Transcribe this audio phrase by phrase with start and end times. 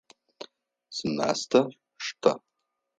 [0.95, 1.59] Зы мастэ
[2.05, 2.31] штэ!